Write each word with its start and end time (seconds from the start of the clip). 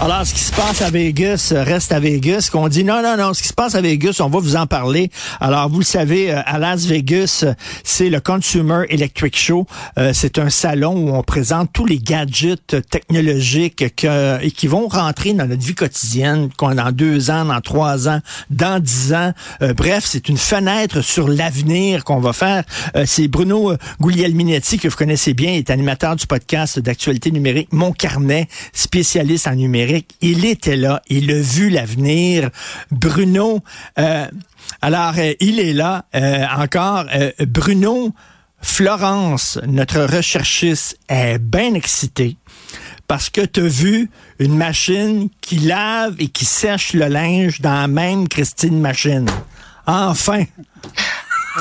Alors, 0.00 0.24
ce 0.24 0.32
qui 0.32 0.40
se 0.42 0.52
passe 0.52 0.80
à 0.80 0.90
Vegas 0.90 1.52
reste 1.52 1.90
à 1.90 1.98
Vegas. 1.98 2.50
Qu'on 2.52 2.68
dit 2.68 2.84
non, 2.84 3.02
non, 3.02 3.16
non, 3.16 3.34
ce 3.34 3.42
qui 3.42 3.48
se 3.48 3.52
passe 3.52 3.74
à 3.74 3.80
Vegas, 3.80 4.18
on 4.20 4.28
va 4.28 4.38
vous 4.38 4.54
en 4.54 4.68
parler. 4.68 5.10
Alors, 5.40 5.68
vous 5.68 5.80
le 5.80 5.84
savez, 5.84 6.30
euh, 6.30 6.40
à 6.46 6.60
Las 6.60 6.86
Vegas, 6.86 7.44
c'est 7.82 8.08
le 8.08 8.20
Consumer 8.20 8.84
Electric 8.90 9.36
Show. 9.36 9.66
Euh, 9.98 10.12
c'est 10.14 10.38
un 10.38 10.50
salon 10.50 10.94
où 10.94 11.16
on 11.16 11.24
présente 11.24 11.70
tous 11.72 11.84
les 11.84 11.98
gadgets 11.98 12.76
technologiques 12.88 13.96
que, 13.96 14.40
et 14.40 14.52
qui 14.52 14.68
vont 14.68 14.86
rentrer 14.86 15.32
dans 15.32 15.48
notre 15.48 15.64
vie 15.64 15.74
quotidienne 15.74 16.48
dans 16.60 16.92
deux 16.92 17.32
ans, 17.32 17.46
dans 17.46 17.60
trois 17.60 18.08
ans, 18.08 18.20
dans 18.50 18.80
dix 18.80 19.12
ans. 19.12 19.32
Euh, 19.62 19.74
bref, 19.74 20.04
c'est 20.06 20.28
une 20.28 20.38
fenêtre 20.38 21.00
sur 21.00 21.26
l'avenir 21.26 22.04
qu'on 22.04 22.20
va 22.20 22.32
faire. 22.32 22.62
c'est 23.04 23.26
Bruno 23.26 23.74
Guglielminetti, 24.00 24.78
que 24.78 24.86
vous 24.86 24.96
connaissez 24.96 25.34
bien, 25.34 25.54
est 25.54 25.70
animateur 25.70 26.14
du 26.14 26.28
podcast 26.28 26.78
d'actualité 26.78 27.32
numérique 27.32 27.70
Mon 27.72 27.90
Carnet, 27.90 28.46
spécialiste 28.72 29.48
en 29.48 29.56
numérique 29.56 29.87
il 30.20 30.44
était 30.44 30.76
là, 30.76 31.02
il 31.08 31.30
a 31.30 31.40
vu 31.40 31.70
l'avenir. 31.70 32.50
Bruno, 32.90 33.60
euh, 33.98 34.26
alors 34.82 35.14
euh, 35.18 35.34
il 35.40 35.60
est 35.60 35.72
là 35.72 36.04
euh, 36.14 36.44
encore. 36.56 37.06
Bruno, 37.46 38.12
Florence, 38.60 39.58
notre 39.66 40.00
recherchiste, 40.00 40.98
est 41.08 41.38
bien 41.38 41.74
excitée 41.74 42.36
parce 43.06 43.30
que 43.30 43.40
tu 43.40 43.60
as 43.60 43.68
vu 43.68 44.10
une 44.38 44.56
machine 44.56 45.28
qui 45.40 45.56
lave 45.56 46.16
et 46.18 46.28
qui 46.28 46.44
sèche 46.44 46.92
le 46.92 47.06
linge 47.06 47.60
dans 47.60 47.72
la 47.72 47.88
même 47.88 48.28
Christine 48.28 48.80
machine. 48.80 49.26
Enfin! 49.86 50.44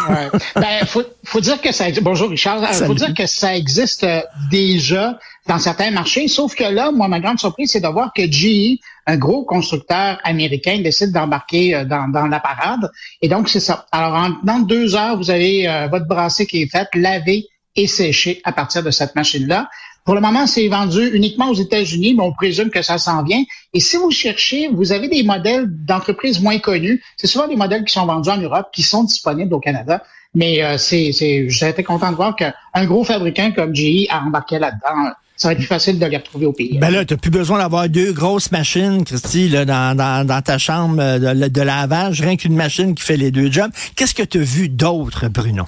Ouais. 0.09 0.39
Ben, 0.55 0.85
faut, 0.85 1.03
faut 1.23 1.39
dire 1.39 1.61
que 1.61 1.71
ça 1.71 1.85
bonjour 2.01 2.29
Richard, 2.29 2.63
faut 2.73 2.93
dire 2.93 3.13
que 3.13 3.25
ça 3.25 3.55
existe 3.55 4.05
déjà 4.49 5.17
dans 5.47 5.59
certains 5.59 5.91
marchés. 5.91 6.27
Sauf 6.27 6.55
que 6.55 6.63
là, 6.63 6.91
moi, 6.91 7.07
ma 7.07 7.19
grande 7.19 7.39
surprise, 7.39 7.71
c'est 7.71 7.79
de 7.79 7.87
voir 7.87 8.11
que 8.13 8.29
GE, 8.29 8.79
un 9.05 9.17
gros 9.17 9.43
constructeur 9.45 10.19
américain, 10.23 10.79
décide 10.79 11.11
d'embarquer 11.11 11.75
euh, 11.75 11.85
dans, 11.85 12.09
dans, 12.09 12.27
la 12.27 12.39
parade. 12.39 12.91
Et 13.21 13.29
donc, 13.29 13.49
c'est 13.49 13.61
ça. 13.61 13.85
Alors, 13.91 14.13
en, 14.13 14.29
dans 14.43 14.59
deux 14.59 14.95
heures, 14.95 15.17
vous 15.17 15.31
avez 15.31 15.67
euh, 15.67 15.87
votre 15.87 16.05
brassée 16.05 16.45
qui 16.45 16.61
est 16.61 16.69
faite, 16.69 16.89
lavée 16.93 17.45
et 17.75 17.87
séchée 17.87 18.41
à 18.43 18.51
partir 18.51 18.83
de 18.83 18.91
cette 18.91 19.15
machine-là. 19.15 19.69
Pour 20.07 20.15
le 20.15 20.21
moment, 20.21 20.47
c'est 20.47 20.69
vendu 20.69 21.05
uniquement 21.13 21.49
aux 21.49 21.53
États-Unis, 21.53 22.13
mais 22.13 22.23
on 22.23 22.31
présume 22.31 22.69
que 22.69 22.81
ça 22.81 22.97
s'en 22.97 23.23
vient. 23.23 23.43
Et 23.73 23.81
si 23.81 23.97
vous 23.97 24.09
cherchez, 24.09 24.69
vous 24.69 24.93
avez 24.93 25.09
des 25.09 25.21
modèles 25.21 25.65
d'entreprises 25.67 26.39
moins 26.39 26.59
connus. 26.59 27.03
C'est 27.17 27.27
souvent 27.27 27.45
des 27.45 27.57
modèles 27.57 27.83
qui 27.83 27.91
sont 27.91 28.05
vendus 28.05 28.29
en 28.29 28.37
Europe, 28.37 28.69
qui 28.71 28.83
sont 28.83 29.03
disponibles 29.03 29.53
au 29.53 29.59
Canada. 29.59 30.01
Mais 30.33 30.63
euh, 30.63 30.77
c'est, 30.77 31.11
j'ai 31.11 31.67
été 31.67 31.83
content 31.83 32.09
de 32.11 32.15
voir 32.15 32.37
qu'un 32.37 32.85
gros 32.85 33.03
fabricant 33.03 33.51
comme 33.51 33.75
GE 33.75 34.07
a 34.09 34.23
embarqué 34.23 34.59
là-dedans 34.59 35.11
ça 35.35 35.49
va 35.49 35.51
être 35.51 35.59
plus 35.59 35.67
facile 35.67 35.99
de 35.99 36.05
les 36.07 36.17
retrouver 36.17 36.47
au 36.47 36.51
pays. 36.51 36.79
Ben 36.79 36.89
là, 36.89 37.05
tu 37.05 37.13
n'as 37.13 37.19
plus 37.19 37.29
besoin 37.29 37.59
d'avoir 37.59 37.87
deux 37.87 38.11
grosses 38.11 38.51
machines, 38.51 39.03
Christy, 39.03 39.49
là, 39.49 39.65
dans, 39.65 39.95
dans, 39.95 40.25
dans 40.25 40.41
ta 40.41 40.57
chambre 40.57 40.95
de, 40.95 41.47
de 41.47 41.61
lavage, 41.61 42.21
rien 42.21 42.37
qu'une 42.37 42.55
machine 42.55 42.95
qui 42.95 43.03
fait 43.03 43.17
les 43.17 43.29
deux 43.29 43.51
jobs. 43.51 43.69
Qu'est-ce 43.95 44.15
que 44.15 44.23
tu 44.23 44.39
as 44.39 44.43
vu 44.43 44.67
d'autre, 44.67 45.27
Bruno? 45.27 45.63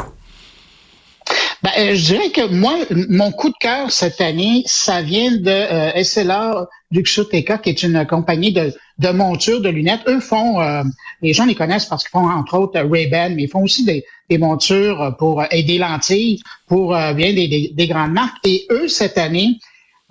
Ben, 1.62 1.72
euh, 1.78 1.96
je 1.96 2.06
dirais 2.06 2.30
que 2.30 2.48
moi, 2.48 2.74
mon 3.10 3.32
coup 3.32 3.50
de 3.50 3.58
cœur 3.60 3.92
cette 3.92 4.22
année, 4.22 4.64
ça 4.66 5.02
vient 5.02 5.32
de 5.32 5.50
euh, 5.50 6.04
SLR 6.04 6.68
Luxottica, 6.92 7.58
qui 7.58 7.70
est 7.70 7.84
une 7.84 8.06
compagnie 8.06 8.54
de, 8.54 8.74
de 9.00 9.10
montures, 9.10 9.60
de 9.60 9.68
lunettes. 9.68 10.02
Eux 10.08 10.22
font, 10.22 10.62
euh, 10.62 10.84
les 11.22 11.34
gens 11.34 11.46
les 11.46 11.56
connaissent 11.56 11.86
parce 11.86 12.04
qu'ils 12.04 12.12
font 12.12 12.30
entre 12.30 12.58
autres 12.58 12.80
Ray-Ban, 12.80 13.32
mais 13.36 13.44
ils 13.44 13.50
font 13.50 13.64
aussi 13.64 13.84
des, 13.84 14.06
des 14.30 14.38
montures 14.38 15.16
pour 15.20 15.44
et 15.52 15.64
des 15.64 15.78
lentilles 15.78 16.42
pour 16.68 16.96
bien 16.96 17.34
des, 17.34 17.72
des, 17.74 17.88
grandes 17.88 18.14
marques. 18.14 18.38
Et 18.46 18.66
eux, 18.72 18.88
cette 18.88 19.18
année, 19.18 19.60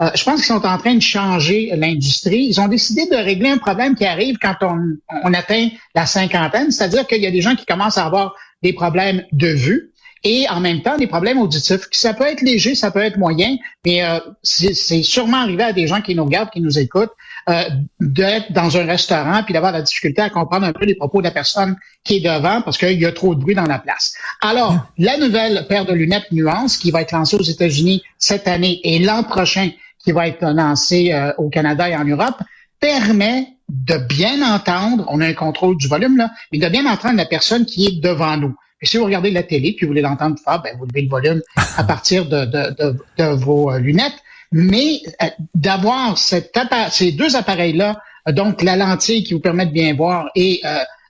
je 0.01 0.23
pense 0.25 0.37
qu'ils 0.37 0.55
sont 0.55 0.67
en 0.67 0.77
train 0.77 0.95
de 0.95 1.01
changer 1.03 1.71
l'industrie. 1.75 2.47
Ils 2.51 2.61
ont 2.61 2.69
décidé 2.69 3.07
de 3.07 3.17
régler 3.17 3.51
un 3.51 3.59
problème 3.59 3.95
qui 3.95 4.05
arrive 4.05 4.37
quand 4.39 4.57
on, 4.61 4.99
on 5.25 5.35
atteint 5.35 5.69
la 5.95 6.05
cinquantaine, 6.05 6.71
c'est-à-dire 6.71 7.07
qu'il 7.07 7.23
y 7.23 7.27
a 7.27 7.31
des 7.31 7.41
gens 7.41 7.57
qui 7.57 7.65
commencent 7.65 7.99
à 7.99 8.05
avoir 8.05 8.35
des 8.63 8.73
problèmes 8.73 9.25
de 9.33 9.49
vue 9.49 9.88
et 10.25 10.49
en 10.49 10.61
même 10.61 10.83
temps 10.83 10.97
des 10.97 11.07
problèmes 11.07 11.39
auditifs. 11.39 11.89
Ça 11.93 12.15
peut 12.15 12.25
être 12.25 12.43
léger, 12.43 12.75
ça 12.75 12.91
peut 12.91 13.03
être 13.03 13.19
moyen, 13.19 13.57
mais 13.85 14.03
euh, 14.03 14.19
c'est 14.43 15.03
sûrement 15.03 15.39
arrivé 15.39 15.63
à 15.63 15.73
des 15.73 15.87
gens 15.87 16.01
qui 16.01 16.15
nous 16.15 16.25
regardent, 16.25 16.51
qui 16.51 16.61
nous 16.61 16.79
écoutent, 16.79 17.13
euh, 17.49 17.63
d'être 18.01 18.53
dans 18.53 18.77
un 18.77 18.85
restaurant 18.85 19.43
puis 19.43 19.55
d'avoir 19.55 19.73
la 19.73 19.83
difficulté 19.83 20.21
à 20.21 20.31
comprendre 20.31 20.67
un 20.67 20.73
peu 20.73 20.85
les 20.85 20.95
propos 20.95 21.21
de 21.21 21.25
la 21.27 21.31
personne 21.31 21.77
qui 22.05 22.17
est 22.17 22.21
devant 22.21 22.61
parce 22.61 22.77
qu'il 22.77 23.01
y 23.01 23.07
a 23.07 23.13
trop 23.13 23.35
de 23.35 23.41
bruit 23.41 23.55
dans 23.55 23.67
la 23.67 23.79
place. 23.79 24.15
Alors, 24.43 24.77
la 24.99 25.17
nouvelle 25.17 25.67
paire 25.69 25.87
de 25.87 25.93
lunettes 25.93 26.31
Nuance 26.31 26.77
qui 26.77 26.91
va 26.91 27.03
être 27.03 27.13
lancée 27.13 27.37
aux 27.37 27.43
États-Unis 27.43 28.03
cette 28.19 28.49
année 28.49 28.81
et 28.85 28.99
l'an 28.99 29.23
prochain 29.23 29.71
qui 29.99 30.13
va 30.13 30.29
être 30.29 30.45
lancée 30.45 31.13
euh, 31.13 31.33
au 31.39 31.49
Canada 31.49 31.89
et 31.89 31.97
en 31.97 32.05
Europe 32.05 32.43
permet 32.81 33.49
de 33.69 33.97
bien 33.97 34.43
entendre, 34.55 35.05
on 35.09 35.21
a 35.21 35.27
un 35.27 35.35
contrôle 35.35 35.77
du 35.77 35.89
volume 35.89 36.17
là, 36.17 36.31
mais 36.53 36.59
de 36.59 36.69
bien 36.69 36.87
entendre 36.87 37.17
la 37.17 37.27
personne 37.27 37.67
qui 37.67 37.87
est 37.87 38.01
devant 38.01 38.37
nous. 38.37 38.55
Et 38.81 38.87
si 38.87 38.97
vous 38.97 39.05
regardez 39.05 39.31
la 39.31 39.43
télé 39.43 39.73
puis 39.73 39.87
vous 39.87 39.91
voulez 39.91 40.03
l'entendre 40.03 40.37
faire, 40.43 40.63
ben, 40.63 40.77
vous 40.79 40.87
levez 40.87 41.03
le 41.03 41.09
volume 41.09 41.43
à 41.77 41.85
partir 41.85 42.27
de, 42.27 42.45
de, 42.45 42.75
de, 42.79 42.97
de 43.19 43.25
vos 43.35 43.71
euh, 43.71 43.79
lunettes. 43.79 44.19
Mais 44.53 45.01
euh, 45.23 45.27
d'avoir 45.55 46.17
ces 46.17 47.13
deux 47.13 47.37
appareils-là, 47.37 48.01
euh, 48.29 48.33
donc 48.33 48.63
la 48.63 48.77
lentille 48.77 49.25
qui 49.25 49.35
vous 49.35 49.41
permet 49.41 49.67
de 49.67 49.73
bien 49.73 49.95
voir 49.95 50.31
et 50.35 50.63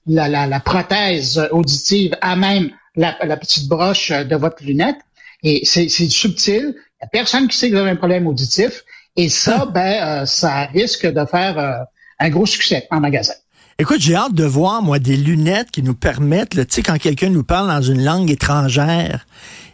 la, 0.07 0.29
la, 0.29 0.47
la, 0.47 0.61
prothèse 0.61 1.47
auditive 1.51 2.17
à 2.23 2.35
même 2.35 2.71
la, 2.97 3.17
la, 3.23 3.37
petite 3.37 3.69
broche 3.69 4.11
de 4.11 4.37
votre 4.37 4.65
lunette, 4.65 4.97
et 5.43 5.65
c'est 5.65 5.89
subtil. 5.89 6.75
Il 6.75 7.03
n'y 7.03 7.05
a 7.05 7.09
personne 7.13 7.47
qui 7.47 7.57
sait 7.57 7.69
que 7.69 7.75
vous 7.75 7.81
avez 7.81 7.91
un 7.91 7.97
problème 7.97 8.27
auditif. 8.27 8.83
Et 9.17 9.29
ça, 9.29 9.67
ben, 9.75 10.25
ça 10.25 10.65
risque 10.67 11.07
de 11.07 11.25
faire 11.27 11.87
un 12.19 12.31
gros 12.31 12.47
succès 12.47 12.89
en 12.91 13.01
magasin. 13.01 13.35
Écoute, 13.81 14.01
j'ai 14.01 14.17
hâte 14.17 14.35
de 14.35 14.43
voir, 14.45 14.83
moi, 14.83 14.99
des 14.99 15.17
lunettes 15.17 15.71
qui 15.71 15.85
nous 15.85 15.95
permettent, 15.95 16.51
tu 16.51 16.67
sais, 16.69 16.83
quand 16.83 16.99
quelqu'un 16.99 17.29
nous 17.29 17.45
parle 17.45 17.69
dans 17.69 17.81
une 17.81 18.03
langue 18.03 18.29
étrangère 18.29 19.25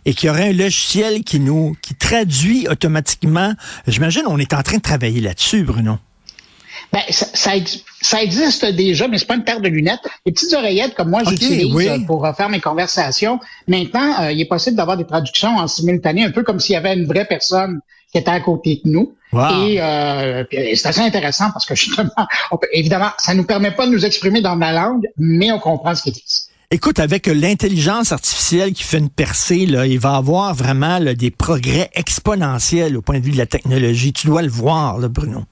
et 0.05 0.13
qu'il 0.13 0.27
y 0.27 0.31
aurait 0.31 0.51
un 0.51 0.53
logiciel 0.53 1.25
qui 1.25 1.41
nous, 1.41 1.75
qui 1.81 1.95
traduit 1.95 2.69
automatiquement. 2.69 3.55
J'imagine, 3.87 4.25
on 4.27 4.39
est 4.39 4.53
en 4.53 4.63
train 4.63 4.77
de 4.77 4.83
travailler 4.83 5.23
là-dessus, 5.23 5.63
Bruno. 5.63 5.97
Ben, 6.93 7.01
ça, 7.09 7.55
ça, 8.03 8.23
existe 8.23 8.67
déjà, 8.67 9.09
mais 9.09 9.17
c'est 9.17 9.25
pas 9.25 9.37
une 9.37 9.45
paire 9.45 9.63
de 9.63 9.69
lunettes. 9.71 10.07
Les 10.27 10.33
petites 10.33 10.53
oreillettes 10.53 10.95
comme 10.95 11.09
moi 11.09 11.23
j'utilise 11.27 11.75
euh, 11.89 11.99
pour 12.07 12.29
faire 12.37 12.51
mes 12.51 12.61
conversations. 12.61 13.41
Maintenant, 13.69 14.21
euh, 14.21 14.33
il 14.33 14.39
est 14.39 14.49
possible 14.49 14.77
d'avoir 14.77 14.99
des 14.99 15.07
traductions 15.07 15.57
en 15.57 15.67
simultané, 15.67 16.25
un 16.25 16.31
peu 16.31 16.43
comme 16.43 16.61
s'il 16.61 16.75
y 16.75 16.77
avait 16.77 16.95
une 16.95 17.07
vraie 17.07 17.25
personne 17.25 17.81
qui 18.15 18.21
était 18.21 18.31
à 18.31 18.41
côté 18.41 18.81
de 18.85 18.91
nous. 18.91 19.15
Et 19.33 19.81
euh, 19.81 20.45
c'est 20.51 20.87
assez 20.87 21.01
intéressant 21.01 21.51
parce 21.53 21.67
que 21.67 21.75
justement, 21.75 22.09
évidemment, 22.73 23.11
ça 23.19 23.35
nous 23.35 23.43
permet 23.43 23.73
pas 23.73 23.87
de 23.87 23.91
nous 23.91 24.07
exprimer 24.07 24.41
dans 24.41 24.55
la 24.55 24.73
langue, 24.73 25.09
mais 25.19 25.51
on 25.51 25.59
comprend 25.59 25.95
ce 25.97 26.05
qu'ils 26.05 26.13
disent. 26.13 26.49
Écoute, 26.71 27.01
avec 27.01 27.27
l'intelligence 27.27 28.13
artificielle 28.13 28.73
qui 28.73 28.85
fait 28.85 28.99
une 28.99 29.11
percée, 29.11 29.67
là, 29.67 29.87
il 29.87 29.99
va 29.99 30.15
avoir 30.15 30.55
vraiment 30.55 31.01
des 31.01 31.31
progrès 31.31 31.91
exponentiels 31.95 32.97
au 32.97 33.03
point 33.03 33.19
de 33.19 33.25
vue 33.25 33.33
de 33.33 33.39
la 33.39 33.47
technologie. 33.47 34.13
Tu 34.13 34.29
dois 34.29 34.43
le 34.43 34.49
voir, 34.49 34.99
là, 34.99 35.09
Bruno. 35.09 35.43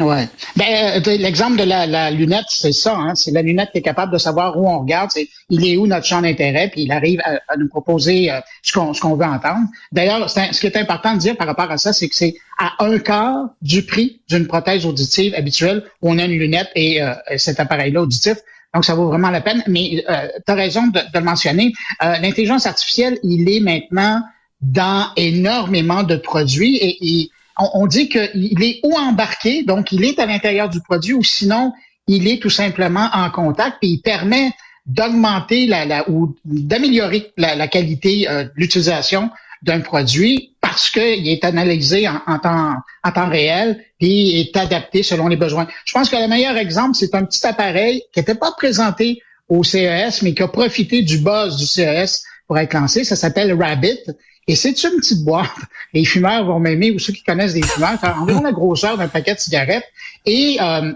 Ouais. 0.00 0.28
Ben, 0.56 1.02
euh, 1.06 1.16
l'exemple 1.16 1.56
de 1.56 1.64
la, 1.64 2.10
lunette, 2.10 2.46
c'est 2.48 2.72
ça. 2.72 2.96
Hein? 2.96 3.14
C'est 3.14 3.32
la 3.32 3.42
lunette 3.42 3.70
qui 3.72 3.78
est 3.78 3.82
capable 3.82 4.12
de 4.12 4.18
savoir 4.18 4.56
où 4.56 4.68
on 4.68 4.80
regarde. 4.80 5.10
C'est, 5.10 5.28
il 5.50 5.66
est 5.66 5.76
où 5.76 5.86
notre 5.86 6.06
champ 6.06 6.22
d'intérêt, 6.22 6.68
puis 6.70 6.82
il 6.82 6.92
arrive 6.92 7.20
à, 7.24 7.56
nous 7.56 7.68
proposer 7.68 8.30
euh, 8.30 8.40
ce, 8.62 8.72
qu'on, 8.72 8.94
ce 8.94 9.00
qu'on 9.00 9.16
veut 9.16 9.24
entendre. 9.24 9.66
D'ailleurs, 9.90 10.30
ce 10.30 10.60
qui 10.60 10.66
est 10.66 10.76
important 10.76 11.14
de 11.14 11.18
dire 11.18 11.36
par 11.36 11.46
rapport 11.46 11.70
à 11.70 11.78
ça, 11.78 11.92
c'est 11.92 12.08
que 12.08 12.14
c'est 12.14 12.34
à 12.58 12.84
un 12.84 12.98
quart 12.98 13.50
du 13.60 13.82
prix 13.84 14.20
d'une 14.28 14.46
prothèse 14.46 14.86
auditive 14.86 15.34
habituelle 15.34 15.84
où 16.02 16.10
on 16.10 16.18
a 16.18 16.24
une 16.24 16.38
lunette 16.38 16.70
et 16.74 17.02
euh, 17.02 17.14
cet 17.36 17.58
appareil-là 17.58 18.02
auditif. 18.02 18.36
Donc, 18.74 18.84
ça 18.84 18.94
vaut 18.94 19.08
vraiment 19.08 19.30
la 19.30 19.40
peine. 19.40 19.64
Mais 19.66 20.04
tu 20.46 20.52
as 20.52 20.54
raison 20.54 20.86
de, 20.88 21.00
de, 21.00 21.18
le 21.18 21.24
mentionner. 21.24 21.72
l'intelligence 22.00 22.66
artificielle, 22.66 23.18
il 23.22 23.48
est 23.48 23.60
maintenant 23.60 24.22
dans 24.60 25.06
énormément 25.16 26.02
de 26.02 26.16
produits 26.16 26.76
et, 26.76 26.98
et 27.00 27.30
on, 27.58 27.86
dit 27.86 28.08
qu'il 28.08 28.62
est 28.62 28.80
ou 28.82 28.96
embarqué, 28.96 29.62
donc 29.64 29.92
il 29.92 30.04
est 30.04 30.18
à 30.18 30.26
l'intérieur 30.26 30.68
du 30.68 30.80
produit, 30.80 31.14
ou 31.14 31.22
sinon, 31.22 31.72
il 32.06 32.28
est 32.28 32.40
tout 32.40 32.50
simplement 32.50 33.08
en 33.12 33.30
contact 33.30 33.78
et 33.82 33.88
il 33.88 34.00
permet 34.00 34.52
d'augmenter 34.86 35.66
la, 35.66 36.08
ou 36.08 36.34
d'améliorer 36.44 37.32
la, 37.36 37.68
qualité 37.68 38.28
euh, 38.28 38.44
l'utilisation 38.54 39.30
d'un 39.62 39.80
produit 39.80 40.54
parce 40.60 40.88
qu'il 40.90 41.28
est 41.28 41.44
analysé 41.44 42.08
en, 42.08 42.38
temps, 42.38 42.74
en 43.04 43.12
temps 43.12 43.28
réel 43.28 43.84
et 44.00 44.40
est 44.40 44.56
adapté 44.56 45.02
selon 45.02 45.28
les 45.28 45.36
besoins. 45.36 45.66
Je 45.84 45.92
pense 45.92 46.08
que 46.08 46.16
le 46.16 46.28
meilleur 46.28 46.56
exemple, 46.56 46.94
c'est 46.94 47.14
un 47.14 47.24
petit 47.24 47.46
appareil 47.46 48.02
qui 48.12 48.20
n'était 48.20 48.34
pas 48.34 48.52
présenté 48.52 49.20
au 49.48 49.64
CES, 49.64 50.22
mais 50.22 50.34
qui 50.34 50.42
a 50.42 50.48
profité 50.48 51.02
du 51.02 51.18
buzz 51.18 51.56
du 51.56 51.66
CES 51.66 52.22
pour 52.48 52.58
être 52.58 52.74
lancé. 52.74 53.04
Ça 53.04 53.14
s'appelle 53.14 53.52
Rabbit. 53.52 54.00
Et 54.48 54.56
c'est 54.56 54.82
une 54.82 54.96
petite 54.96 55.24
boîte. 55.24 55.50
Les 55.92 56.04
fumeurs 56.04 56.44
vont 56.44 56.58
m'aimer, 56.58 56.90
ou 56.90 56.98
ceux 56.98 57.12
qui 57.12 57.22
connaissent 57.22 57.54
des 57.54 57.62
fumeurs, 57.62 57.98
environ 58.02 58.42
la 58.42 58.52
grosseur 58.52 58.98
d'un 58.98 59.08
paquet 59.08 59.34
de 59.34 59.38
cigarettes. 59.38 59.84
Et 60.26 60.56
euh, 60.60 60.92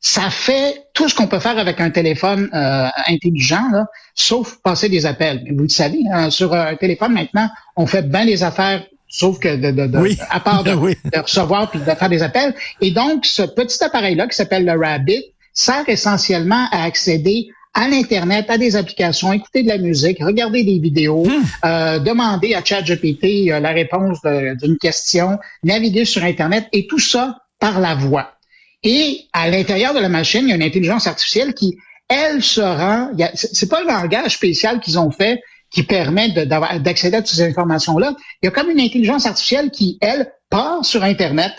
ça 0.00 0.30
fait 0.30 0.86
tout 0.94 1.08
ce 1.08 1.14
qu'on 1.14 1.26
peut 1.26 1.40
faire 1.40 1.58
avec 1.58 1.80
un 1.80 1.90
téléphone 1.90 2.48
euh, 2.54 2.88
intelligent, 3.08 3.68
là, 3.70 3.86
sauf 4.14 4.56
passer 4.62 4.88
des 4.88 5.04
appels. 5.04 5.44
Vous 5.54 5.64
le 5.64 5.68
savez, 5.68 6.00
hein, 6.12 6.30
sur 6.30 6.54
un 6.54 6.74
téléphone 6.76 7.12
maintenant, 7.12 7.50
on 7.76 7.86
fait 7.86 8.08
bien 8.08 8.24
les 8.24 8.42
affaires 8.42 8.82
sauf 9.08 9.38
que 9.38 9.56
de, 9.56 9.70
de, 9.70 9.86
de 9.86 10.16
à 10.30 10.40
part 10.40 10.64
de, 10.64 10.70
de, 11.12 11.18
recevoir 11.18 11.70
puis 11.70 11.78
de 11.78 11.84
faire 11.84 12.08
des 12.08 12.22
appels. 12.22 12.54
Et 12.80 12.90
donc, 12.90 13.26
ce 13.26 13.42
petit 13.42 13.82
appareil-là 13.84 14.26
qui 14.26 14.34
s'appelle 14.34 14.64
le 14.64 14.72
Rabbit 14.72 15.22
sert 15.52 15.86
essentiellement 15.88 16.66
à 16.72 16.84
accéder 16.84 17.48
à 17.74 17.88
l'Internet, 17.88 18.46
à 18.50 18.58
des 18.58 18.76
applications, 18.76 19.32
écouter 19.32 19.62
de 19.62 19.68
la 19.68 19.78
musique, 19.78 20.18
regarder 20.22 20.62
des 20.62 20.78
vidéos, 20.78 21.24
hmm. 21.24 21.42
euh, 21.64 21.98
demander 21.98 22.54
à 22.54 22.64
ChatGPT 22.64 23.50
euh, 23.50 23.60
la 23.60 23.70
réponse 23.70 24.18
d'une 24.60 24.76
question, 24.76 25.38
naviguer 25.64 26.04
sur 26.04 26.22
Internet 26.22 26.68
et 26.72 26.86
tout 26.86 26.98
ça 26.98 27.38
par 27.58 27.80
la 27.80 27.94
voix. 27.94 28.34
Et 28.82 29.20
à 29.32 29.48
l'intérieur 29.48 29.94
de 29.94 30.00
la 30.00 30.08
machine, 30.08 30.42
il 30.42 30.48
y 30.48 30.52
a 30.52 30.56
une 30.56 30.62
intelligence 30.62 31.06
artificielle 31.06 31.54
qui, 31.54 31.78
elle, 32.08 32.42
se 32.42 32.60
rend. 32.60 33.10
C'est 33.34 33.68
pas 33.68 33.80
le 33.80 33.86
langage 33.86 34.34
spécial 34.34 34.80
qu'ils 34.80 34.98
ont 34.98 35.10
fait 35.10 35.40
qui 35.70 35.84
permet 35.84 36.28
d'accéder 36.30 37.16
à 37.16 37.22
toutes 37.22 37.34
ces 37.34 37.42
informations-là. 37.42 38.14
Il 38.42 38.46
y 38.46 38.48
a 38.48 38.50
comme 38.50 38.68
une 38.68 38.80
intelligence 38.80 39.24
artificielle 39.26 39.70
qui, 39.70 39.96
elle, 40.00 40.30
part 40.50 40.84
sur 40.84 41.02
Internet 41.02 41.52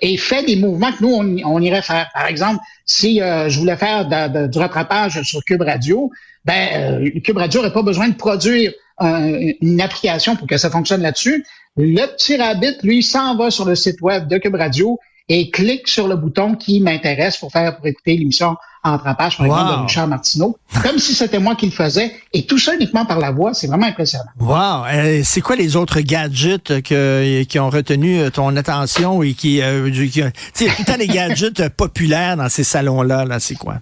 et 0.00 0.16
fait 0.16 0.44
des 0.44 0.56
mouvements 0.56 0.92
que 0.92 1.02
nous, 1.02 1.42
on, 1.44 1.60
irait 1.60 1.82
faire. 1.82 2.08
Par 2.14 2.26
exemple, 2.26 2.60
si 2.84 3.20
euh, 3.20 3.48
je 3.48 3.58
voulais 3.58 3.76
faire 3.76 4.06
du 4.48 4.58
rattrapage 4.58 5.22
sur 5.22 5.44
Cube 5.44 5.62
Radio, 5.62 6.10
ben 6.44 7.02
euh, 7.04 7.20
Cube 7.20 7.36
Radio 7.36 7.60
n'aurait 7.60 7.72
pas 7.72 7.82
besoin 7.82 8.08
de 8.08 8.14
produire 8.14 8.72
une 8.98 9.80
application 9.82 10.36
pour 10.36 10.46
que 10.46 10.56
ça 10.56 10.70
fonctionne 10.70 11.02
là-dessus. 11.02 11.44
Le 11.76 12.06
petit 12.06 12.36
rabbit, 12.36 12.78
lui, 12.82 13.02
s'en 13.02 13.36
va 13.36 13.50
sur 13.50 13.66
le 13.66 13.74
site 13.74 14.00
web 14.00 14.26
de 14.28 14.38
Cube 14.38 14.54
Radio 14.54 14.98
et 15.28 15.50
clique 15.50 15.88
sur 15.88 16.08
le 16.08 16.16
bouton 16.16 16.54
qui 16.54 16.80
m'intéresse 16.80 17.36
pour 17.36 17.52
faire 17.52 17.76
pour 17.76 17.86
écouter 17.86 18.16
l'émission 18.16 18.56
en 18.86 18.98
trapage, 18.98 19.36
par 19.36 19.46
exemple, 19.46 19.70
de 19.70 19.82
Richard 19.82 20.08
Martineau, 20.08 20.58
comme 20.82 20.98
si 20.98 21.14
c'était 21.14 21.38
moi 21.38 21.54
qui 21.54 21.66
le 21.66 21.72
faisais, 21.72 22.12
et 22.32 22.46
tout 22.46 22.58
ça 22.58 22.74
uniquement 22.74 23.04
par 23.04 23.18
la 23.18 23.30
voix, 23.30 23.54
c'est 23.54 23.66
vraiment 23.66 23.86
impressionnant. 23.86 24.24
Wow! 24.38 24.84
Euh, 24.92 25.20
c'est 25.24 25.40
quoi 25.40 25.56
les 25.56 25.76
autres 25.76 26.00
gadgets 26.00 26.82
que, 26.82 27.42
qui 27.44 27.58
ont 27.58 27.70
retenu 27.70 28.30
ton 28.30 28.56
attention 28.56 29.22
et 29.22 29.34
qui, 29.34 29.62
euh, 29.62 29.90
qui 29.90 30.10
tu 30.10 30.32
sais, 30.54 30.66
tout 30.66 30.72
le 30.80 30.84
temps 30.84 30.98
des 30.98 31.06
gadgets 31.08 31.68
populaires 31.70 32.36
dans 32.36 32.48
ces 32.48 32.64
salons-là, 32.64 33.24
là, 33.24 33.40
c'est 33.40 33.56
quoi? 33.56 33.76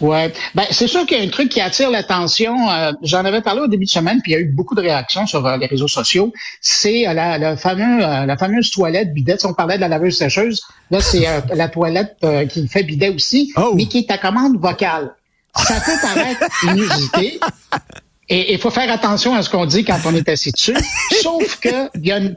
Ouais, 0.00 0.32
ben 0.54 0.64
c'est 0.70 0.86
sûr 0.86 1.04
qu'il 1.04 1.18
y 1.18 1.20
a 1.20 1.24
un 1.24 1.28
truc 1.28 1.50
qui 1.50 1.60
attire 1.60 1.90
l'attention. 1.90 2.70
Euh, 2.70 2.92
j'en 3.02 3.24
avais 3.24 3.42
parlé 3.42 3.60
au 3.60 3.66
début 3.66 3.84
de 3.84 3.90
semaine, 3.90 4.20
puis 4.22 4.32
il 4.32 4.34
y 4.34 4.38
a 4.38 4.40
eu 4.40 4.46
beaucoup 4.46 4.74
de 4.74 4.80
réactions 4.80 5.26
sur 5.26 5.46
euh, 5.46 5.56
les 5.58 5.66
réseaux 5.66 5.88
sociaux. 5.88 6.32
C'est 6.60 7.06
euh, 7.06 7.12
la, 7.12 7.36
la, 7.36 7.56
fameux, 7.56 8.00
la 8.00 8.36
fameuse 8.38 8.70
toilette 8.70 9.12
bidet. 9.12 9.36
Si 9.38 9.46
on 9.46 9.52
parlait 9.52 9.76
de 9.76 9.82
la 9.82 9.88
laveuse 9.88 10.16
sécheuse, 10.16 10.62
là 10.90 11.00
c'est 11.00 11.26
la 11.54 11.68
toilette 11.68 12.16
qui 12.48 12.66
fait 12.66 12.82
bidet 12.82 13.10
aussi, 13.10 13.52
oh! 13.56 13.72
mais 13.74 13.86
qui 13.86 13.98
est 13.98 14.10
à 14.10 14.18
commande 14.18 14.58
vocale. 14.58 15.14
Ça 15.56 15.80
peut 15.84 15.98
paraître 16.00 16.46
inusité. 16.64 17.40
Et 18.28 18.52
il 18.52 18.58
faut 18.58 18.70
faire 18.70 18.90
attention 18.90 19.34
à 19.34 19.42
ce 19.42 19.50
qu'on 19.50 19.66
dit 19.66 19.84
quand 19.84 19.98
on 20.06 20.14
est 20.14 20.28
assis 20.28 20.52
dessus. 20.52 20.76
Sauf 21.20 21.58
que 21.58 21.90
il 21.96 22.06
y 22.06 22.12
a 22.12 22.18
une 22.18 22.36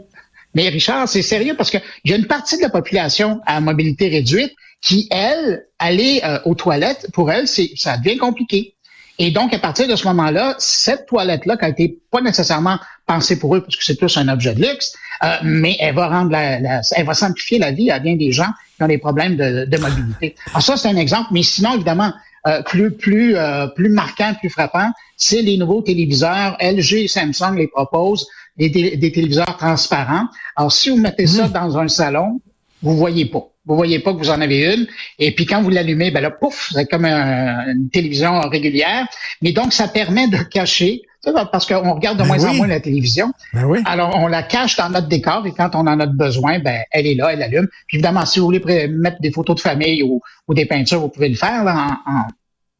mais 0.56 0.70
Richard, 0.70 1.08
c'est 1.10 1.22
sérieux 1.22 1.56
parce 1.56 1.72
qu'il 1.72 1.82
y 2.06 2.14
a 2.14 2.16
une 2.16 2.28
partie 2.28 2.58
de 2.58 2.62
la 2.62 2.70
population 2.70 3.42
à 3.46 3.60
mobilité 3.60 4.08
réduite 4.08 4.54
qui, 4.84 5.08
elle, 5.12 5.66
aller 5.80 6.22
euh, 6.24 6.40
aux 6.46 6.56
toilettes, 6.56 7.08
pour 7.14 7.32
elle, 7.32 7.48
c'est 7.48 7.72
ça 7.76 7.98
devient 7.98 8.18
compliqué. 8.18 8.76
Et 9.20 9.32
donc, 9.32 9.54
à 9.54 9.60
partir 9.60 9.88
de 9.88 9.96
ce 9.96 10.08
moment-là, 10.08 10.56
cette 10.58 11.06
toilette-là, 11.06 11.56
qui 11.56 11.66
a 11.66 11.70
été 11.70 12.00
pas 12.12 12.20
nécessairement 12.20 12.80
pensée 13.06 13.40
pour 13.40 13.56
eux, 13.56 13.62
parce 13.62 13.78
que 13.78 13.84
c'est 13.84 13.96
plus 13.96 14.18
un 14.18 14.28
objet 14.28 14.54
de 14.54 14.62
luxe, 14.62 14.94
euh, 15.24 15.38
mais 15.44 15.78
elle 15.80 15.96
va 15.96 16.08
rendre 16.08 16.32
la, 16.32 16.82
elle 16.96 17.06
va 17.06 17.14
simplifier 17.14 17.60
la 17.60 17.72
vie 17.72 17.92
à 17.92 18.00
bien 18.00 18.16
des 18.16 18.32
gens 18.32 18.50
qui 18.76 18.84
ont 18.84 18.88
des 18.88 18.98
problèmes 18.98 19.38
de, 19.38 19.66
de 19.66 19.78
mobilité. 19.78 20.36
Alors 20.50 20.64
ça, 20.64 20.76
c'est 20.76 20.90
un 20.90 20.98
exemple, 20.98 21.30
mais 21.32 21.44
sinon, 21.44 21.76
évidemment, 21.76 22.12
euh, 22.48 22.62
plus 22.64 22.92
plus 22.92 23.36
plus 23.76 23.90
marquant, 23.90 24.34
plus 24.38 24.50
frappant, 24.50 24.92
c'est 25.16 25.44
les 25.44 25.58
nouveaux 25.58 25.82
téléviseurs. 25.82 26.58
LG 26.60 26.94
et 26.94 27.08
Samsung 27.08 27.56
les 27.56 27.68
proposent 27.68 28.28
des, 28.58 28.70
des 28.70 29.12
téléviseurs 29.12 29.56
transparents. 29.58 30.26
Alors, 30.58 30.74
si 30.74 30.90
vous 30.90 30.98
mettez 30.98 31.28
ça 31.28 31.48
mmh. 31.48 31.52
dans 31.52 31.78
un 31.78 31.88
salon, 31.88 32.42
vous 32.82 32.98
voyez 32.98 33.26
pas. 33.26 33.53
Vous 33.66 33.76
voyez 33.76 34.00
pas 34.00 34.14
que 34.14 34.18
vous 34.18 34.30
en 34.30 34.42
avez 34.42 34.74
une. 34.74 34.88
Et 35.20 35.34
puis 35.34 35.46
quand 35.46 35.62
vous 35.62 35.70
l'allumez, 35.70 36.12
ben 36.12 36.22
là, 36.22 36.32
pouf, 36.32 36.72
c'est 36.74 36.86
comme 36.86 37.06
une 37.06 37.90
télévision 37.92 38.42
régulière. 38.42 39.06
Mais 39.42 39.54
donc, 39.54 39.72
ça 39.72 39.88
permet 39.88 40.28
de 40.28 40.38
cacher, 40.38 41.04
parce 41.52 41.66
qu'on 41.66 41.94
regarde 41.94 42.18
de 42.18 42.24
ben 42.24 42.28
moins 42.28 42.46
en 42.46 42.54
moins 42.54 42.68
la 42.68 42.82
télévision. 42.82 43.32
Ben 43.54 43.66
oui. 43.66 43.80
Alors, 43.86 44.16
on 44.20 44.28
la 44.28 44.44
cache 44.44 44.76
dans 44.76 44.90
notre 44.90 45.08
décor 45.08 45.46
et 45.48 45.54
quand 45.54 45.72
on 45.76 45.88
en 45.88 46.00
a 46.00 46.06
besoin, 46.06 46.60
ben 46.60 46.82
elle 46.92 47.08
est 47.08 47.16
là, 47.16 47.32
elle 47.32 47.42
allume. 47.42 47.68
Puis 47.88 47.98
évidemment, 47.98 48.26
si 48.26 48.40
vous 48.40 48.46
voulez 48.46 48.88
mettre 48.90 49.22
des 49.22 49.32
photos 49.32 49.56
de 49.56 49.62
famille 49.62 50.04
ou, 50.04 50.22
des 50.54 50.66
peintures, 50.66 51.00
vous 51.00 51.10
pouvez 51.10 51.30
le 51.30 51.36
faire 51.36 51.66
en, 51.66 52.28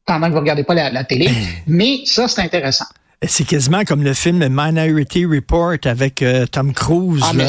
pendant 0.06 0.28
que 0.28 0.34
vous 0.34 0.40
regardez 0.40 0.64
pas 0.64 0.74
la, 0.74 1.04
télé. 1.06 1.30
Mais 1.68 2.02
ça, 2.06 2.28
c'est 2.28 2.42
intéressant. 2.42 2.86
C'est 3.26 3.48
quasiment 3.48 3.86
comme 3.86 4.04
le 4.04 4.14
film 4.14 4.46
Minority 4.50 5.26
Report 5.26 5.78
avec 5.86 6.22
euh, 6.22 6.46
Tom 6.46 6.74
Cruise. 6.74 7.24
Ah, 7.24 7.34
là. 7.34 7.48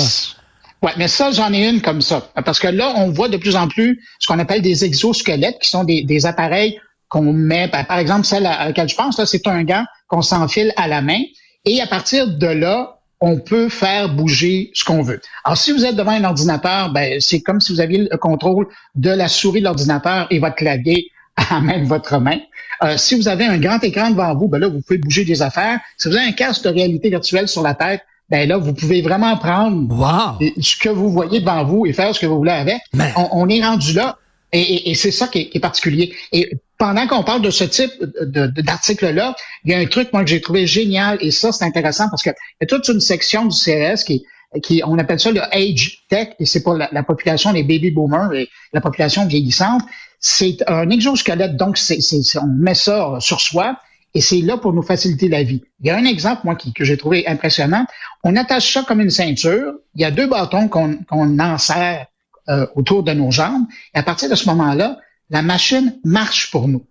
Ouais, 0.84 0.92
mais 0.98 1.08
ça, 1.08 1.30
j'en 1.30 1.50
ai 1.54 1.66
une 1.66 1.80
comme 1.80 2.02
ça. 2.02 2.28
Parce 2.44 2.60
que 2.60 2.68
là, 2.68 2.92
on 2.96 3.08
voit 3.10 3.30
de 3.30 3.38
plus 3.38 3.56
en 3.56 3.68
plus 3.68 4.02
ce 4.18 4.26
qu'on 4.26 4.38
appelle 4.38 4.60
des 4.60 4.84
exosquelettes, 4.84 5.58
qui 5.58 5.70
sont 5.70 5.82
des, 5.82 6.26
appareils 6.26 6.78
qu'on 7.08 7.32
met, 7.32 7.68
ben, 7.68 7.84
par 7.84 7.96
exemple, 7.96 8.26
celle 8.26 8.44
à 8.44 8.66
laquelle 8.66 8.90
je 8.90 8.94
pense, 8.94 9.18
là, 9.18 9.24
c'est 9.24 9.46
un 9.46 9.64
gant 9.64 9.82
qu'on 10.08 10.20
s'enfile 10.20 10.74
à 10.76 10.86
la 10.86 11.00
main. 11.00 11.22
Et 11.64 11.80
à 11.80 11.86
partir 11.86 12.28
de 12.28 12.46
là, 12.46 12.98
on 13.22 13.38
peut 13.38 13.70
faire 13.70 14.10
bouger 14.10 14.72
ce 14.74 14.84
qu'on 14.84 15.00
veut. 15.00 15.22
Alors, 15.44 15.56
si 15.56 15.72
vous 15.72 15.86
êtes 15.86 15.96
devant 15.96 16.10
un 16.10 16.24
ordinateur, 16.24 16.92
ben, 16.92 17.18
c'est 17.18 17.40
comme 17.40 17.60
si 17.62 17.72
vous 17.72 17.80
aviez 17.80 18.06
le 18.10 18.18
contrôle 18.18 18.68
de 18.94 19.08
la 19.08 19.28
souris 19.28 19.60
de 19.60 19.64
l'ordinateur 19.64 20.26
et 20.28 20.38
votre 20.38 20.56
clavier 20.56 21.10
à 21.36 21.62
même 21.62 21.84
votre 21.84 22.18
main. 22.18 22.40
Euh, 22.82 22.98
si 22.98 23.14
vous 23.14 23.28
avez 23.28 23.46
un 23.46 23.56
grand 23.56 23.82
écran 23.82 24.10
devant 24.10 24.34
vous, 24.34 24.48
ben 24.48 24.58
là, 24.58 24.68
vous 24.68 24.82
pouvez 24.82 24.98
bouger 24.98 25.24
des 25.24 25.40
affaires. 25.40 25.80
Si 25.96 26.08
vous 26.08 26.16
avez 26.16 26.26
un 26.26 26.32
casque 26.32 26.64
de 26.64 26.68
réalité 26.68 27.08
virtuelle 27.08 27.48
sur 27.48 27.62
la 27.62 27.72
tête, 27.72 28.02
ben 28.30 28.48
là, 28.48 28.56
vous 28.56 28.72
pouvez 28.72 29.02
vraiment 29.02 29.36
prendre 29.36 30.38
ce 30.60 30.76
que 30.76 30.88
vous 30.88 31.10
voyez 31.10 31.40
devant 31.40 31.64
vous 31.64 31.86
et 31.86 31.92
faire 31.92 32.14
ce 32.14 32.20
que 32.20 32.26
vous 32.26 32.38
voulez 32.38 32.52
avec. 32.52 32.78
On, 33.16 33.48
est 33.48 33.62
rendu 33.62 33.92
là. 33.92 34.18
Et, 34.52 34.94
c'est 34.94 35.10
ça 35.10 35.28
qui 35.28 35.50
est, 35.52 35.60
particulier. 35.60 36.14
Et 36.32 36.50
pendant 36.78 37.06
qu'on 37.06 37.22
parle 37.22 37.42
de 37.42 37.50
ce 37.50 37.64
type 37.64 37.92
d'article-là, 38.22 39.34
il 39.64 39.72
y 39.72 39.74
a 39.74 39.78
un 39.78 39.86
truc, 39.86 40.12
moi, 40.12 40.22
que 40.22 40.30
j'ai 40.30 40.40
trouvé 40.40 40.66
génial, 40.66 41.18
et 41.20 41.30
ça, 41.30 41.52
c'est 41.52 41.64
intéressant 41.64 42.08
parce 42.08 42.22
qu'il 42.22 42.34
y 42.60 42.64
a 42.64 42.66
toute 42.66 42.88
une 42.88 43.00
section 43.00 43.46
du 43.46 43.56
CRS 43.56 44.04
qui, 44.04 44.24
qui 44.62 44.82
on 44.86 44.98
appelle 44.98 45.20
ça 45.20 45.30
le 45.30 45.42
age 45.54 46.04
tech, 46.08 46.28
et 46.38 46.46
c'est 46.46 46.62
pour 46.62 46.74
la, 46.74 46.88
la, 46.92 47.02
population, 47.02 47.52
les 47.52 47.62
baby 47.62 47.90
boomers 47.90 48.32
et 48.32 48.48
la 48.72 48.80
population 48.80 49.26
vieillissante. 49.26 49.82
C'est 50.20 50.58
un 50.66 50.88
exosquelette, 50.88 51.56
donc 51.56 51.76
c'est, 51.76 51.98
on 52.40 52.46
met 52.46 52.74
ça 52.74 53.18
sur 53.20 53.40
soi, 53.40 53.76
et 54.14 54.20
c'est 54.20 54.40
là 54.40 54.56
pour 54.56 54.72
nous 54.72 54.82
faciliter 54.82 55.28
la 55.28 55.42
vie. 55.42 55.62
Il 55.80 55.86
y 55.86 55.90
a 55.90 55.96
un 55.96 56.04
exemple, 56.04 56.42
moi, 56.44 56.56
que 56.56 56.84
j'ai 56.84 56.96
trouvé 56.96 57.26
impressionnant. 57.26 57.84
On 58.22 58.36
attache 58.36 58.72
ça 58.72 58.84
comme 58.84 59.00
une 59.00 59.10
ceinture. 59.10 59.74
Il 59.94 60.02
y 60.02 60.04
a 60.04 60.12
deux 60.12 60.28
bâtons 60.28 60.68
qu'on 60.68 60.96
qu'on 61.08 61.38
enserre 61.40 62.06
euh, 62.48 62.66
autour 62.76 63.02
de 63.02 63.12
nos 63.12 63.30
jambes. 63.30 63.66
Et 63.94 63.98
à 63.98 64.02
partir 64.02 64.30
de 64.30 64.34
ce 64.34 64.48
moment-là, 64.50 64.98
la 65.30 65.42
machine 65.42 65.98
marche 66.04 66.50
pour 66.50 66.68
nous. 66.68 66.86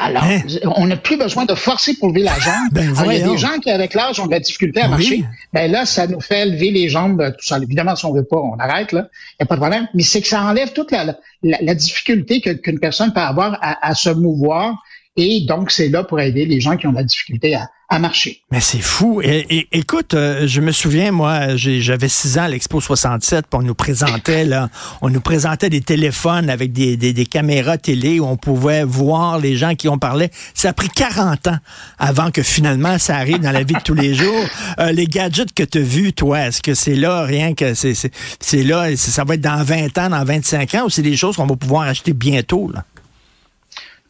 Alors, 0.00 0.22
hein? 0.22 0.40
on 0.76 0.86
n'a 0.86 0.96
plus 0.96 1.16
besoin 1.16 1.44
de 1.44 1.54
forcer 1.54 1.94
pour 1.94 2.08
lever 2.08 2.22
la 2.22 2.38
jambe. 2.38 2.54
Ben, 2.72 2.94
il 3.06 3.18
y 3.18 3.22
a 3.22 3.28
des 3.28 3.38
gens 3.38 3.58
qui, 3.58 3.70
avec 3.70 3.94
l'âge, 3.94 4.20
ont 4.20 4.26
de 4.26 4.30
la 4.30 4.40
difficulté 4.40 4.80
à 4.80 4.88
marcher. 4.88 5.24
Ben 5.52 5.70
là, 5.70 5.86
ça 5.86 6.06
nous 6.06 6.20
fait 6.20 6.46
lever 6.46 6.70
les 6.70 6.88
jambes 6.88 7.32
tout 7.38 7.46
ça. 7.46 7.58
Évidemment, 7.58 7.96
si 7.96 8.04
on 8.04 8.12
veut 8.12 8.24
pas, 8.24 8.36
on 8.36 8.58
arrête, 8.58 8.92
là. 8.92 9.08
Il 9.10 9.42
n'y 9.42 9.44
a 9.44 9.46
pas 9.46 9.56
de 9.56 9.60
problème. 9.60 9.88
Mais 9.94 10.02
c'est 10.02 10.20
que 10.20 10.28
ça 10.28 10.42
enlève 10.42 10.72
toute 10.72 10.90
la, 10.92 11.16
la, 11.42 11.74
difficulté 11.74 12.40
qu'une 12.40 12.78
personne 12.78 13.12
peut 13.12 13.20
avoir 13.20 13.58
à, 13.60 13.86
à 13.86 13.94
se 13.94 14.10
mouvoir 14.10 14.76
et 15.18 15.40
donc, 15.40 15.72
c'est 15.72 15.88
là 15.88 16.04
pour 16.04 16.20
aider 16.20 16.46
les 16.46 16.60
gens 16.60 16.76
qui 16.76 16.86
ont 16.86 16.92
de 16.92 16.96
la 16.96 17.02
difficulté 17.02 17.56
à, 17.56 17.68
à 17.90 17.98
marcher. 17.98 18.42
Mais 18.50 18.60
c'est 18.60 18.80
fou. 18.80 19.22
Et, 19.22 19.66
écoute, 19.72 20.12
euh, 20.12 20.46
je 20.46 20.60
me 20.60 20.72
souviens, 20.72 21.10
moi, 21.10 21.56
j'avais 21.56 22.08
six 22.08 22.38
ans 22.38 22.42
à 22.42 22.48
l'Expo 22.48 22.80
67, 22.80 23.46
puis 23.48 23.58
on 23.58 23.62
nous 23.62 23.74
présentait, 23.74 24.44
là, 24.44 24.68
on 25.00 25.08
nous 25.08 25.22
présentait 25.22 25.70
des 25.70 25.80
téléphones 25.80 26.50
avec 26.50 26.72
des, 26.72 26.98
des, 26.98 27.14
des, 27.14 27.26
caméras 27.26 27.78
télé 27.78 28.20
où 28.20 28.26
on 28.26 28.36
pouvait 28.36 28.84
voir 28.84 29.38
les 29.38 29.56
gens 29.56 29.74
qui 29.74 29.88
ont 29.88 29.98
parlé. 29.98 30.30
Ça 30.52 30.68
a 30.68 30.72
pris 30.74 30.88
40 30.88 31.48
ans 31.48 31.58
avant 31.98 32.30
que 32.30 32.42
finalement 32.42 32.98
ça 32.98 33.16
arrive 33.16 33.40
dans 33.40 33.52
la 33.52 33.62
vie 33.62 33.74
de 33.74 33.82
tous 33.82 33.94
les 33.94 34.14
jours. 34.14 34.44
Euh, 34.78 34.92
les 34.92 35.06
gadgets 35.06 35.54
que 35.54 35.62
tu 35.62 35.78
as 35.78 35.82
vus, 35.82 36.12
toi, 36.12 36.48
est-ce 36.48 36.60
que 36.60 36.74
c'est 36.74 36.94
là, 36.94 37.22
rien 37.22 37.54
que 37.54 37.72
c'est 37.74 38.62
là, 38.62 38.94
ça 38.96 39.24
va 39.24 39.34
être 39.34 39.40
dans 39.40 39.62
20 39.62 39.96
ans, 39.98 40.10
dans 40.10 40.24
25 40.24 40.74
ans, 40.74 40.84
ou 40.84 40.90
c'est 40.90 41.02
des 41.02 41.16
choses 41.16 41.36
qu'on 41.36 41.46
va 41.46 41.56
pouvoir 41.56 41.82
acheter 41.82 42.12
bientôt, 42.12 42.70
là? 42.72 42.84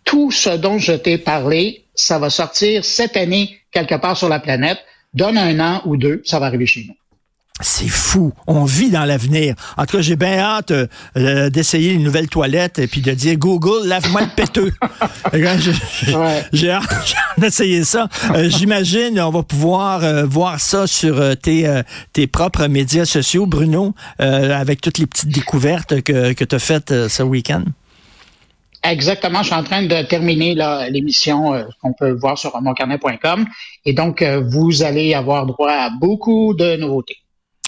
tout 0.09 0.31
ce 0.31 0.49
dont 0.49 0.79
je 0.79 0.93
t'ai 0.93 1.19
parlé, 1.19 1.83
ça 1.99 2.19
va 2.19 2.31
sortir 2.31 2.85
cette 2.85 3.17
année 3.17 3.59
quelque 3.73 3.97
part 3.97 4.17
sur 4.17 4.29
la 4.29 4.41
planète. 4.41 4.79
Donne 5.15 5.39
un 5.39 5.59
an 5.61 5.83
ou 5.85 5.97
deux, 5.97 6.23
ça 6.25 6.39
va 6.39 6.47
arriver 6.47 6.67
chez 6.67 6.85
nous. 6.87 6.95
C'est 7.61 7.89
fou. 7.89 8.33
On 8.47 8.65
vit 8.65 8.89
dans 8.89 9.05
l'avenir. 9.05 9.57
En 9.77 9.85
tout 9.85 9.97
cas, 9.97 10.03
j'ai 10.03 10.15
bien 10.15 10.39
hâte 10.39 10.71
euh, 10.71 11.51
d'essayer 11.51 11.93
une 11.93 12.05
nouvelle 12.05 12.29
toilette 12.29 12.79
et 12.79 12.87
puis 12.87 13.01
de 13.01 13.11
dire 13.11 13.37
Google, 13.37 13.89
lave-moi 13.89 14.21
le 14.21 14.29
péteux. 14.29 14.73
j'ai 16.53 16.71
hâte, 16.71 16.87
d'essayer 17.39 17.83
ça. 17.83 18.09
Euh, 18.33 18.49
j'imagine 18.49 19.21
on 19.21 19.31
va 19.31 19.43
pouvoir 19.43 20.05
euh, 20.05 20.25
voir 20.25 20.61
ça 20.61 20.87
sur 20.87 21.37
tes, 21.37 21.83
tes 22.13 22.29
propres 22.29 22.69
médias 22.69 23.07
sociaux, 23.07 23.47
Bruno, 23.47 23.93
avec 24.19 24.81
toutes 24.81 24.99
les 24.99 25.07
petites 25.07 25.31
découvertes 25.31 26.03
que, 26.03 26.35
que 26.35 26.45
tu 26.45 26.55
as 26.55 26.61
faites 26.61 27.09
ce 27.09 27.23
week-end. 27.25 27.65
Exactement, 28.89 29.41
je 29.41 29.49
suis 29.49 29.55
en 29.55 29.65
train 29.65 29.83
de 29.83 30.03
terminer 30.03 30.55
l'émission 30.91 31.53
euh, 31.53 31.65
qu'on 31.83 31.93
peut 31.93 32.13
voir 32.13 32.39
sur 32.39 32.59
moncarnet.com 32.61 33.47
et 33.85 33.93
donc 33.93 34.23
euh, 34.23 34.41
vous 34.41 34.83
allez 34.83 35.13
avoir 35.13 35.45
droit 35.45 35.71
à 35.71 35.91
beaucoup 35.91 36.55
de 36.55 36.77
nouveautés. 36.77 37.19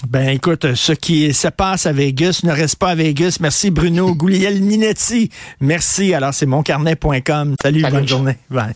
Ben 0.07 0.29
écoute, 0.29 0.73
ce 0.73 0.93
qui 0.93 1.31
se 1.31 1.47
passe 1.47 1.85
à 1.85 1.91
Vegas 1.91 2.41
ne 2.43 2.51
reste 2.51 2.77
pas 2.77 2.89
à 2.89 2.95
Vegas. 2.95 3.37
Merci 3.39 3.69
Bruno 3.69 4.15
Minetti. 4.15 5.29
Merci. 5.59 6.15
Alors 6.15 6.33
c'est 6.33 6.47
moncarnet.com. 6.47 7.55
Salut, 7.61 7.81
Salut, 7.81 7.93
bonne 7.93 8.07
journée. 8.07 8.37
Bye. 8.49 8.73